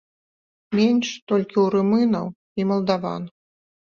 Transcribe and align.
Менш 0.77 1.07
толькі 1.31 1.45
ў 1.47 1.65
румынаў 1.75 2.25
і 2.63 2.65
малдаван. 2.71 3.29